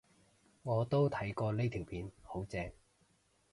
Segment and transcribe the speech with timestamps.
[0.63, 2.71] 我都睇過呢條片，好正